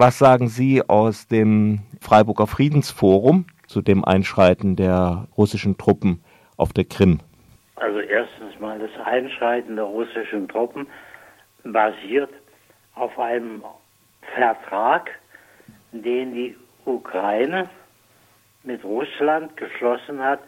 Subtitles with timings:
[0.00, 6.22] Was sagen Sie aus dem Freiburger Friedensforum zu dem Einschreiten der russischen Truppen
[6.56, 7.18] auf der Krim?
[7.74, 10.86] Also erstens mal das Einschreiten der russischen Truppen
[11.64, 12.30] basiert
[12.94, 13.64] auf einem
[14.36, 15.10] Vertrag,
[15.90, 17.68] den die Ukraine
[18.62, 20.38] mit Russland geschlossen hat,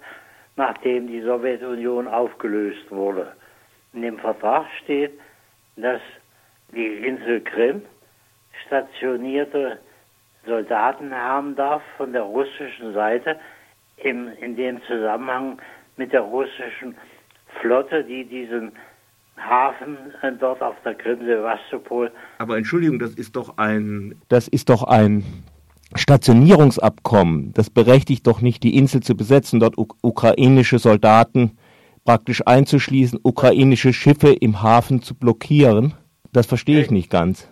[0.55, 3.32] nachdem die Sowjetunion aufgelöst wurde.
[3.95, 5.11] In dem Vertrag steht,
[5.75, 6.01] dass
[6.73, 7.82] die Insel Krim
[8.67, 9.79] stationierte
[10.47, 13.37] Soldaten haben darf von der russischen Seite
[13.97, 15.61] im, in dem Zusammenhang
[15.97, 16.95] mit der russischen
[17.61, 18.73] Flotte, die diesen
[19.37, 22.11] Hafen äh, dort auf der Krim Sevastopol.
[22.39, 25.25] Aber Entschuldigung, das ist doch ein das ist doch ein
[25.95, 27.53] Stationierungsabkommen.
[27.55, 31.59] Das berechtigt doch nicht die Insel zu besetzen, dort ukrainische Soldaten
[32.05, 35.95] praktisch einzuschließen, ukrainische Schiffe im Hafen zu blockieren.
[36.33, 37.48] Das verstehe ich nicht ganz.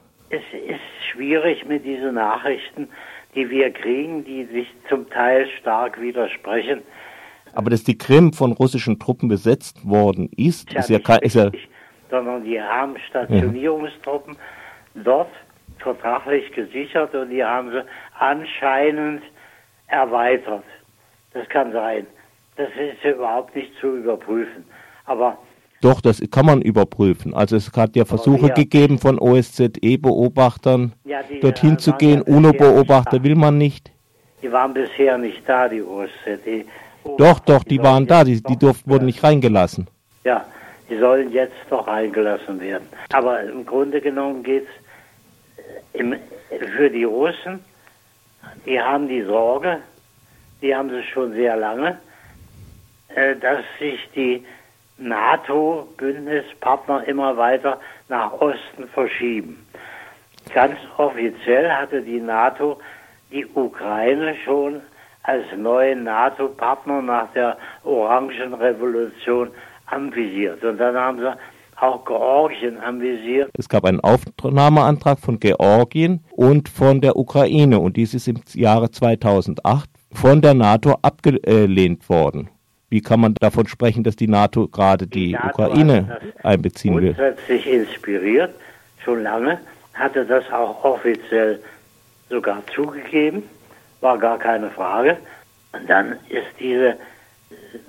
[1.18, 2.88] Schwierig mit diesen Nachrichten,
[3.34, 6.82] die wir kriegen, die sich zum Teil stark widersprechen.
[7.54, 11.18] Aber dass die Krim von russischen Truppen besetzt worden ist, ist ja, kein.
[11.22, 11.50] Ist ja
[12.08, 14.36] sondern die haben Stationierungstruppen
[14.94, 15.02] ja.
[15.02, 15.32] dort
[15.78, 17.84] vertraglich gesichert und die haben sie
[18.16, 19.22] anscheinend
[19.88, 20.64] erweitert.
[21.32, 22.06] Das kann sein.
[22.54, 24.64] Das ist überhaupt nicht zu überprüfen.
[25.04, 25.36] Aber
[25.80, 27.34] doch, das kann man überprüfen.
[27.34, 32.22] Also es hat ja Versuche gegeben von OSZE-Beobachtern, ja, dorthin äh, zu gehen.
[32.22, 33.92] UNO-Beobachter will man nicht.
[34.42, 36.64] Die waren bisher nicht da, die OSZE.
[37.16, 39.88] Doch, doch, die, die waren da, die, die durften, wurden nicht reingelassen.
[40.24, 40.44] Ja,
[40.90, 42.88] die sollen jetzt doch reingelassen werden.
[43.12, 44.66] Aber im Grunde genommen geht
[45.92, 47.60] es äh, für die Russen,
[48.66, 49.78] die haben die Sorge,
[50.60, 51.98] die haben sie schon sehr lange,
[53.14, 54.44] äh, dass sich die
[54.98, 59.64] NATO-Bündnispartner immer weiter nach Osten verschieben.
[60.52, 62.80] Ganz offiziell hatte die NATO
[63.30, 64.80] die Ukraine schon
[65.22, 69.50] als neuen NATO-Partner nach der Orangenrevolution
[69.86, 70.64] anvisiert.
[70.64, 71.36] Und dann haben sie
[71.80, 73.50] auch Georgien anvisiert.
[73.56, 78.90] Es gab einen Aufnahmeantrag von Georgien und von der Ukraine und dies ist im Jahre
[78.90, 82.50] 2008 von der NATO abgelehnt worden.
[82.90, 87.12] Wie kann man davon sprechen, dass die NATO gerade die, die NATO Ukraine einbeziehen will?
[87.12, 88.54] Grundsätzlich inspiriert,
[89.04, 89.60] schon lange,
[89.94, 91.60] hatte das auch offiziell
[92.30, 93.42] sogar zugegeben,
[94.00, 95.18] war gar keine Frage.
[95.72, 96.96] Und dann ist diese,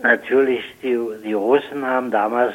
[0.01, 2.53] natürlich, die, die Russen haben damals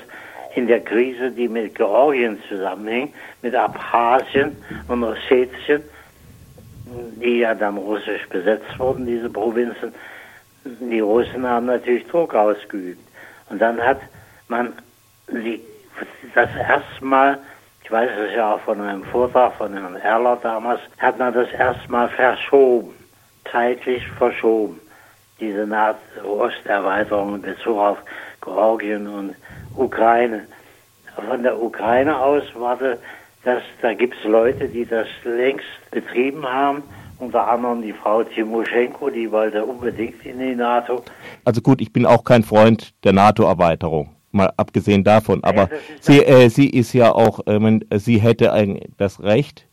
[0.55, 3.13] in der Krise, die mit Georgien zusammenhing,
[3.43, 4.57] mit Abchasien
[4.89, 5.83] und Ossetien,
[7.21, 9.93] die ja dann russisch besetzt wurden, diese Provinzen,
[10.65, 13.01] die Russen haben natürlich Druck ausgeübt.
[13.51, 14.01] Und dann hat
[14.49, 14.73] man
[15.29, 15.61] die,
[16.35, 17.39] das erste Mal,
[17.83, 21.51] ich weiß es ja auch von einem Vortrag von Herrn Erler damals, hat man das
[21.53, 22.95] erste Mal verschoben,
[23.51, 24.81] zeitlich verschoben,
[25.39, 25.69] diese
[26.25, 27.99] Osterweiterung in Bezug auf
[28.41, 29.35] Georgien und
[29.77, 30.47] Ukraine.
[31.29, 32.79] Von der Ukraine aus war
[33.45, 36.83] das, da gibt es Leute, die das längst betrieben haben
[37.19, 41.03] unter anderem die Frau Timoschenko, die wollte unbedingt in die NATO.
[41.45, 45.43] Also gut, ich bin auch kein Freund der NATO-Erweiterung, mal abgesehen davon.
[45.45, 45.69] Aber ja,
[46.01, 49.69] sie, äh, sie ist ja auch, äh, sie hätte ein, das Recht,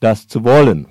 [0.00, 0.86] das zu wollen.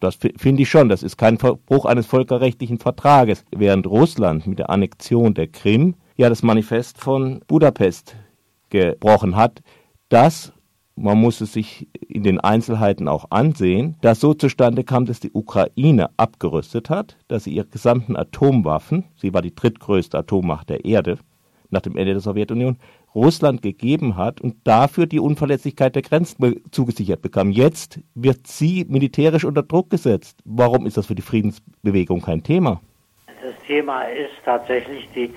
[0.00, 0.88] Das finde ich schon.
[0.88, 3.44] Das ist kein Verbruch eines völkerrechtlichen Vertrages.
[3.50, 8.16] Während Russland mit der Annexion der Krim ja das Manifest von Budapest
[8.70, 9.62] gebrochen hat,
[10.08, 10.52] das
[11.00, 15.30] man muss es sich in den Einzelheiten auch ansehen, dass so zustande kam, dass die
[15.32, 21.18] Ukraine abgerüstet hat, dass sie ihre gesamten Atomwaffen, sie war die drittgrößte Atommacht der Erde
[21.70, 22.78] nach dem Ende der Sowjetunion,
[23.14, 27.50] Russland gegeben hat und dafür die Unverletzlichkeit der Grenzen zugesichert bekam.
[27.50, 30.40] Jetzt wird sie militärisch unter Druck gesetzt.
[30.44, 32.80] Warum ist das für die Friedensbewegung kein Thema?
[33.26, 35.32] Das Thema ist tatsächlich die,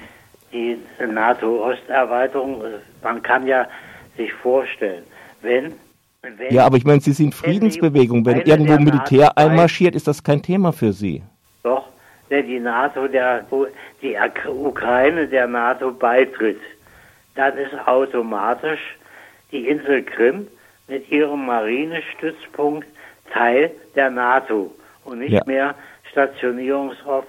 [0.52, 2.64] die NATO-Osterweiterung.
[3.04, 3.68] Man kann ja
[4.18, 5.04] sich vorstellen,
[5.42, 5.74] wenn,
[6.22, 8.26] wenn ja, aber ich meine, Sie sind Friedensbewegung.
[8.26, 11.24] Wenn, irgendwo Militär einmarschiert, ist das kein Thema für Sie.
[11.64, 11.88] Doch,
[12.30, 13.46] wenn die NATO, der,
[14.02, 14.16] die
[14.48, 16.60] Ukraine der NATO beitritt,
[17.36, 18.98] dann ist automatisch
[19.52, 20.48] die Insel Krim
[20.88, 22.88] mit ihrem Marinestützpunkt
[23.32, 24.74] Teil der NATO
[25.06, 25.42] und nicht ja.
[25.46, 25.76] mehr
[26.12, 27.28] Stationierungsort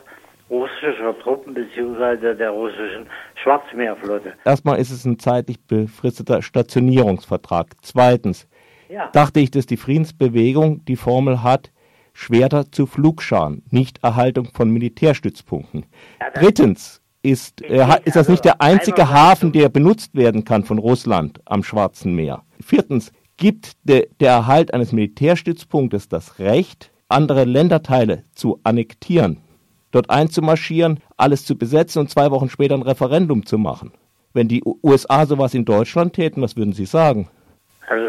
[0.50, 2.34] russischer Truppen bzw.
[2.34, 3.06] der russischen
[3.42, 4.34] Schwarzmeerflotte.
[4.44, 7.74] Erstmal ist es ein zeitlich befristeter Stationierungsvertrag.
[7.82, 8.48] Zweitens
[8.88, 9.08] ja.
[9.12, 11.70] dachte ich, dass die Friedensbewegung die Formel hat,
[12.12, 15.86] Schwerter zu Flugscharen, nicht Erhaltung von Militärstützpunkten.
[16.20, 20.78] Ja, Drittens ist, äh, ist das nicht der einzige Hafen, der benutzt werden kann von
[20.78, 22.42] Russland am Schwarzen Meer.
[22.60, 29.38] Viertens gibt de, der Erhalt eines Militärstützpunktes das Recht, andere Länderteile zu annektieren,
[29.92, 33.92] dort einzumarschieren, alles zu besetzen und zwei Wochen später ein Referendum zu machen.
[34.34, 37.28] Wenn die USA sowas in Deutschland täten, was würden Sie sagen?
[37.88, 38.06] Also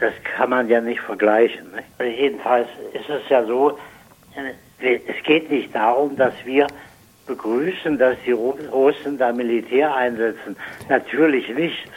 [0.00, 1.66] das kann man ja nicht vergleichen.
[1.72, 2.06] Ne?
[2.06, 3.78] Jedenfalls ist es ja so,
[4.80, 6.66] äh, es geht nicht darum, dass wir
[7.26, 10.56] begrüßen, dass die Russen da Militär einsetzen.
[10.88, 11.90] Natürlich nicht.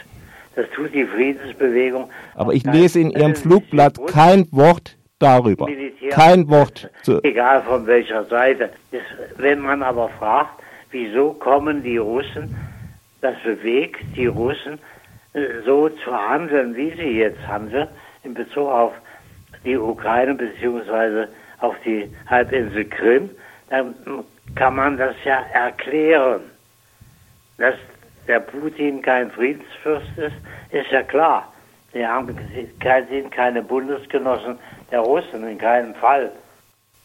[0.54, 2.08] Das tut die Friedensbewegung.
[2.34, 5.66] Aber ich lese in Ihrem Flugblatt kein Wort darüber.
[5.66, 6.90] Militär Kein Wort.
[7.22, 8.70] Egal von welcher Seite.
[8.92, 9.02] Das,
[9.36, 12.54] wenn man aber fragt, wieso kommen die Russen,
[13.20, 14.78] das bewegt die Russen
[15.32, 17.88] äh, so zu handeln, wie sie jetzt handeln,
[18.22, 18.92] in Bezug auf
[19.64, 21.28] die Ukraine beziehungsweise
[21.60, 23.30] auf die Halbinsel Krim,
[23.70, 23.94] dann
[24.54, 26.42] kann man das ja erklären.
[27.56, 27.76] Dass
[28.28, 30.36] der Putin kein Friedensfürst ist,
[30.70, 31.52] ist ja klar.
[31.92, 32.36] Sie haben,
[33.08, 34.58] sind keine Bundesgenossen
[34.94, 36.30] der Russen, in keinem Fall.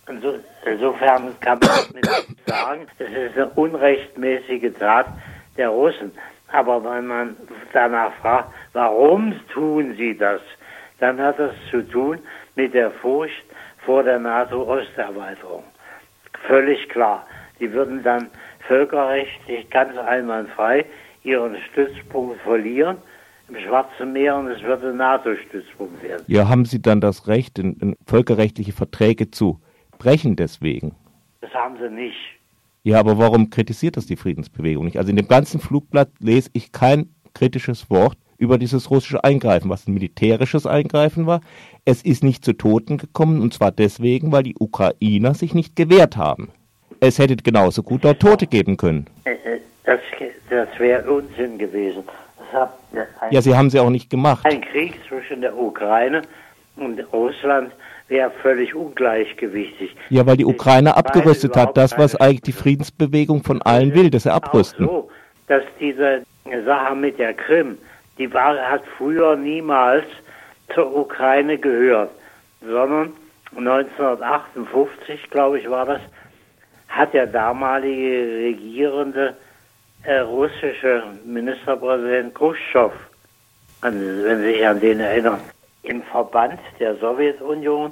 [0.07, 2.05] Inso, insofern kann man mit
[2.45, 5.07] sagen, es ist eine unrechtmäßige Tat
[5.57, 6.11] der Russen.
[6.51, 7.35] Aber wenn man
[7.73, 10.41] danach fragt, warum tun sie das,
[10.99, 12.19] dann hat das zu tun
[12.55, 13.45] mit der Furcht
[13.85, 15.63] vor der NATO-Osterweiterung.
[16.45, 17.25] Völlig klar.
[17.59, 18.29] Die würden dann
[18.67, 20.85] völkerrechtlich ganz einwandfrei
[21.23, 22.97] ihren Stützpunkt verlieren
[23.49, 26.23] im Schwarzen Meer und es würde NATO-Stützpunkt werden.
[26.27, 29.59] ja, haben Sie dann das Recht, in, in völkerrechtliche Verträge zu
[29.97, 30.95] brechen deswegen?
[31.41, 32.17] Das haben sie nicht.
[32.83, 34.97] Ja, aber warum kritisiert das die Friedensbewegung nicht?
[34.97, 39.87] Also in dem ganzen Flugblatt lese ich kein kritisches Wort über dieses russische Eingreifen, was
[39.87, 41.41] ein militärisches Eingreifen war.
[41.85, 46.15] Es ist nicht zu Toten gekommen und zwar deswegen, weil die Ukrainer sich nicht gewehrt
[46.15, 46.49] haben.
[47.01, 49.07] Es hätte genauso gut dort Tote geben können.
[49.25, 49.99] Äh, äh, Das,
[50.49, 52.03] das wäre Unsinn gewesen.
[52.53, 54.45] Ein, Ja, sie haben sie auch nicht gemacht.
[54.45, 56.21] ein Krieg zwischen der Ukraine
[56.75, 57.71] und Russland
[58.07, 59.95] wäre völlig ungleichgewichtig.
[60.09, 64.23] Ja, weil die Ukraine abgerüstet hat, das, was eigentlich die Friedensbewegung von allen will, dass
[64.23, 64.87] sie abrüsten.
[64.87, 65.11] Auch so,
[65.47, 66.23] dass diese
[66.65, 67.77] Sache mit der Krim,
[68.17, 70.05] die war, hat früher niemals
[70.73, 72.09] zur Ukraine gehört,
[72.61, 73.13] sondern
[73.55, 76.01] 1958, glaube ich, war das,
[76.87, 79.35] hat der damalige regierende
[80.03, 82.93] äh, russische Ministerpräsident Khrushchev,
[83.81, 83.99] wenn
[84.41, 85.39] Sie sich an den erinnern,
[85.83, 87.91] im Verband der Sowjetunion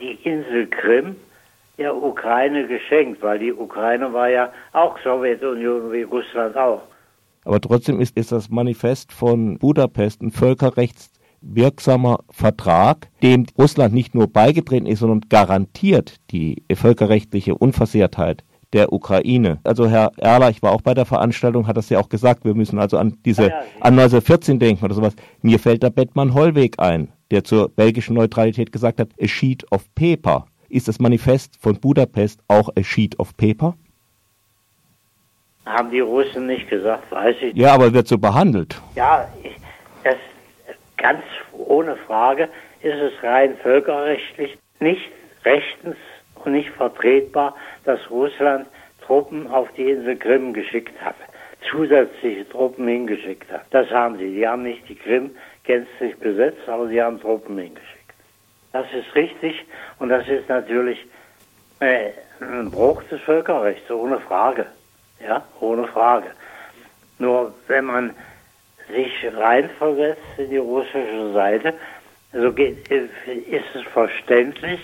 [0.00, 1.16] die Insel Krim
[1.78, 6.82] der Ukraine geschenkt, weil die Ukraine war ja auch Sowjetunion wie Russland auch.
[7.44, 14.26] Aber trotzdem ist, ist das Manifest von Budapest ein völkerrechtswirksamer Vertrag, dem Russland nicht nur
[14.26, 19.58] beigetreten ist, sondern garantiert die völkerrechtliche Unversehrtheit der Ukraine.
[19.64, 22.54] Also Herr Erler, ich war auch bei der Veranstaltung, hat das ja auch gesagt, wir
[22.54, 25.14] müssen also an diese Ja, ja, an 1914 denken oder sowas.
[25.42, 29.86] Mir fällt der Bettmann Hollweg ein, der zur belgischen Neutralität gesagt hat, a sheet of
[29.94, 30.46] paper.
[30.68, 33.74] Ist das Manifest von Budapest auch a sheet of paper?
[35.64, 37.56] Haben die Russen nicht gesagt, weiß ich nicht.
[37.56, 38.80] Ja, aber wird so behandelt.
[38.94, 39.56] Ja, ich,
[40.04, 40.16] das
[40.96, 41.22] ganz
[41.52, 42.48] ohne Frage
[42.82, 45.10] ist es rein völkerrechtlich nicht
[45.44, 45.96] rechtens
[46.46, 47.54] und nicht vertretbar,
[47.84, 48.66] dass Russland
[49.08, 51.16] Truppen auf die Insel Krim geschickt hat,
[51.70, 53.64] zusätzliche Truppen hingeschickt hat.
[53.70, 54.34] Das haben sie.
[54.34, 55.30] Die haben nicht die Krim
[55.64, 58.14] gänzlich besetzt, aber sie haben Truppen hingeschickt.
[58.72, 59.64] Das ist richtig
[59.98, 61.06] und das ist natürlich
[61.80, 64.66] äh, ein Bruch des Völkerrechts, ohne Frage.
[65.20, 66.28] Ja, ohne Frage.
[67.18, 68.14] Nur wenn man
[68.88, 71.74] sich reinversetzt in die russische Seite,
[72.32, 74.80] so geht, ist es verständlich,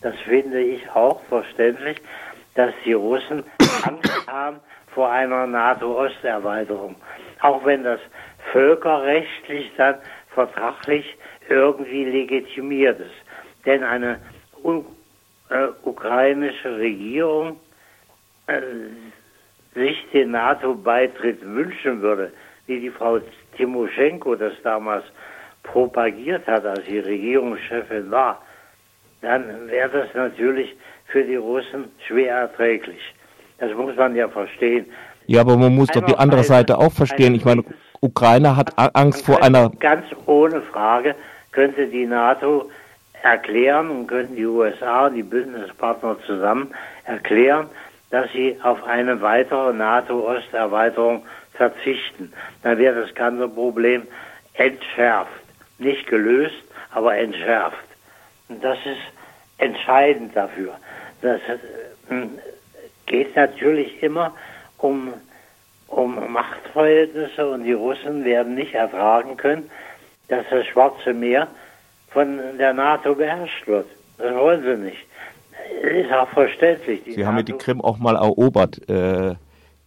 [0.00, 1.98] das finde ich auch verständlich,
[2.54, 3.44] dass die Russen
[3.84, 4.60] Angst haben
[4.94, 6.96] vor einer NATO-Osterweiterung.
[7.40, 8.00] Auch wenn das
[8.52, 9.96] völkerrechtlich dann
[10.34, 11.16] vertraglich
[11.48, 13.14] irgendwie legitimiert ist.
[13.64, 14.20] Denn eine
[15.50, 17.58] äh, ukrainische Regierung
[18.46, 18.60] äh,
[19.74, 22.32] sich den NATO-Beitritt wünschen würde,
[22.66, 23.20] wie die Frau
[23.56, 25.04] Timoschenko das damals
[25.62, 28.42] propagiert hat, als sie Regierungschefin war,
[29.22, 33.00] dann wäre das natürlich für die Russen schwer erträglich.
[33.58, 34.86] Das muss man ja verstehen.
[35.26, 37.34] Ja, aber man muss doch die andere Seite auch verstehen.
[37.34, 37.64] Ich meine,
[38.00, 39.70] Ukraine hat Angst vor einer.
[39.80, 41.14] Ganz ohne Frage
[41.52, 42.70] könnte die NATO
[43.22, 46.72] erklären und könnten die USA und die Bündnispartner zusammen
[47.04, 47.66] erklären,
[48.10, 52.32] dass sie auf eine weitere NATO-Osterweiterung verzichten.
[52.62, 54.02] Dann wäre das ganze Problem
[54.54, 55.32] entschärft.
[55.78, 57.87] Nicht gelöst, aber entschärft.
[58.48, 59.00] Das ist
[59.58, 60.74] entscheidend dafür.
[61.20, 61.40] Das
[62.10, 62.26] äh,
[63.06, 64.32] geht natürlich immer
[64.78, 65.12] um,
[65.88, 69.70] um Machtverhältnisse und die Russen werden nicht ertragen können,
[70.28, 71.48] dass das Schwarze Meer
[72.10, 73.86] von der NATO beherrscht wird.
[74.18, 75.06] Das wollen sie nicht.
[75.82, 77.02] Das ist auch verständlich.
[77.04, 78.88] Sie haben ja die Krim auch mal erobert.
[78.88, 79.34] Äh,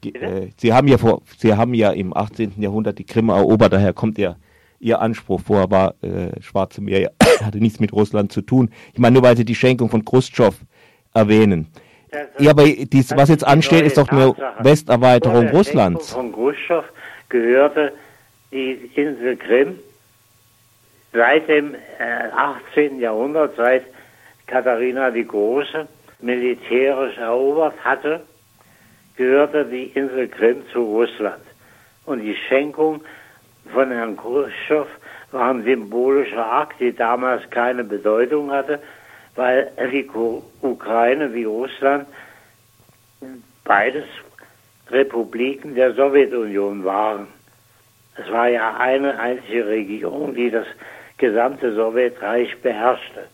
[0.09, 2.53] äh, Sie haben ja vor, Sie haben ja im 18.
[2.57, 4.35] Jahrhundert die Krim erobert, daher kommt ja
[4.79, 7.11] Ihr Anspruch vor, war äh, Schwarze Meer
[7.45, 8.69] hatte nichts mit Russland zu tun.
[8.93, 10.57] Ich meine, nur weil Sie die Schenkung von Khrushchev
[11.13, 11.67] erwähnen.
[12.39, 16.11] Ja, aber dies, was jetzt ansteht, ist doch eine Westerweiterung Russlands.
[16.11, 16.83] Von Khrushchev
[17.29, 17.93] gehörte
[18.51, 19.79] die Insel Krim
[21.13, 22.99] seit dem äh, 18.
[22.99, 23.83] Jahrhundert, seit
[24.47, 25.87] Katharina die Große
[26.19, 28.21] militärisch erobert hatte,
[29.15, 31.43] gehörte die Insel Krim zu Russland.
[32.05, 33.01] Und die Schenkung
[33.73, 34.87] von Herrn Khrushchev
[35.31, 38.79] war ein symbolischer Akt, die damals keine Bedeutung hatte,
[39.35, 40.09] weil die
[40.61, 42.07] Ukraine wie Russland
[43.63, 44.05] beides
[44.89, 47.27] Republiken der Sowjetunion waren.
[48.17, 50.67] Es war ja eine einzige Regierung, die das
[51.17, 53.27] gesamte Sowjetreich beherrschte.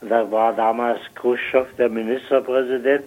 [0.00, 3.04] Und da war damals Khrushchev der Ministerpräsident.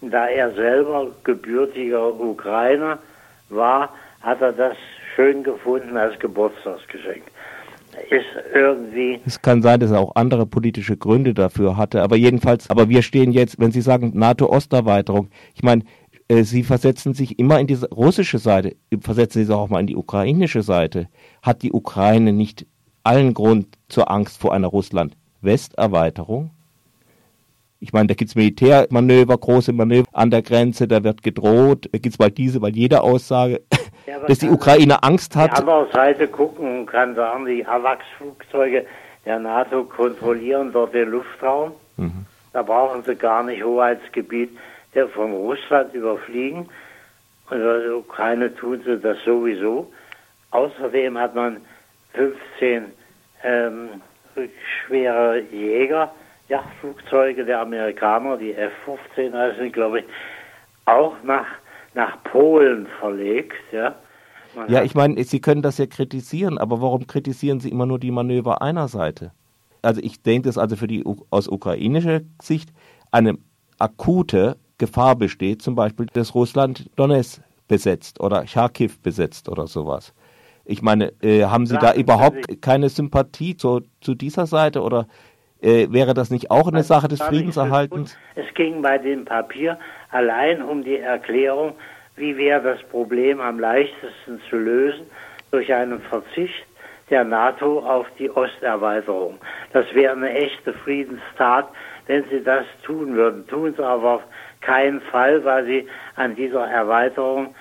[0.00, 2.98] Und da er selber gebürtiger Ukrainer
[3.48, 4.76] war, hat er das
[5.16, 7.24] schön gefunden als Geburtstagsgeschenk.
[8.10, 8.24] Ist
[8.54, 9.20] irgendwie.
[9.26, 13.02] Es kann sein, dass er auch andere politische Gründe dafür hatte, aber jedenfalls, aber wir
[13.02, 15.84] stehen jetzt, wenn Sie sagen NATO-Osterweiterung, ich meine,
[16.28, 19.86] äh, Sie versetzen sich immer in die russische Seite, versetzen Sie sich auch mal in
[19.86, 21.08] die ukrainische Seite.
[21.42, 22.66] Hat die Ukraine nicht
[23.04, 26.50] allen Grund zur Angst vor einer Russland-Westerweiterung?
[27.80, 31.98] Ich meine, da gibt es Militärmanöver, große Manöver an der Grenze, da wird gedroht, da
[31.98, 33.62] gibt es mal diese, weil jede Aussage,
[34.08, 35.52] ja, dass die Ukraine Angst hat.
[35.52, 38.86] Die andere Seite gucken und kann sagen, die AWACS-Flugzeuge
[39.24, 41.72] der NATO kontrollieren dort den Luftraum.
[41.96, 42.26] Mhm.
[42.52, 44.50] Da brauchen sie gar nicht Hoheitsgebiet
[44.94, 46.68] der von Russland überfliegen.
[47.50, 49.92] Und in der Ukraine tun sie das sowieso.
[50.50, 51.58] Außerdem hat man
[52.14, 52.86] 15
[53.44, 53.88] ähm,
[54.86, 56.10] schwere Jäger,
[56.48, 60.04] Yachtflugzeuge der Amerikaner, die F-15 heißen, glaube ich,
[60.86, 61.46] auch nach,
[61.98, 63.56] nach Polen verlegt.
[63.72, 63.96] Ja,
[64.56, 67.98] Man ja ich meine, Sie können das ja kritisieren, aber warum kritisieren Sie immer nur
[67.98, 69.32] die Manöver einer Seite?
[69.82, 72.70] Also ich denke, dass also für die aus ukrainischer Sicht
[73.10, 73.36] eine
[73.78, 80.14] akute Gefahr besteht, zum Beispiel, dass Russland Donetsk besetzt oder Charkiw besetzt oder sowas.
[80.64, 85.08] Ich meine, äh, haben Sie da überhaupt keine Sympathie zu, zu dieser Seite oder
[85.60, 88.16] äh, wäre das nicht auch eine Sache des Friedenserhaltens?
[88.34, 89.78] Es ging bei dem Papier
[90.10, 91.74] allein um die Erklärung,
[92.16, 95.06] wie wäre das Problem am leichtesten zu lösen
[95.50, 96.66] durch einen Verzicht
[97.10, 99.38] der NATO auf die Osterweiterung.
[99.72, 101.68] Das wäre eine echte Friedenstat,
[102.06, 103.46] wenn sie das tun würden.
[103.46, 104.22] Tun sie aber auf
[104.60, 107.54] keinen Fall, weil sie an dieser Erweiterung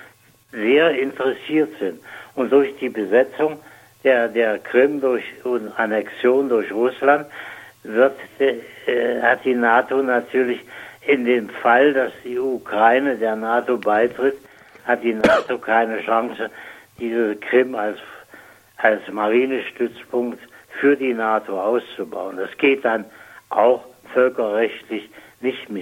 [0.51, 1.99] sehr interessiert sind.
[2.35, 3.59] Und durch die Besetzung
[4.03, 7.25] der, der Krim durch, und Annexion durch Russland
[7.87, 10.59] wird, äh, hat die NATO natürlich
[11.05, 14.37] in dem Fall, dass die Ukraine der NATO beitritt,
[14.85, 16.49] hat die NATO keine Chance,
[16.99, 17.99] diese Krim als,
[18.77, 20.39] als Marinestützpunkt
[20.79, 22.37] für die NATO auszubauen.
[22.37, 23.05] Das geht dann
[23.49, 25.09] auch völkerrechtlich
[25.41, 25.75] nicht mehr.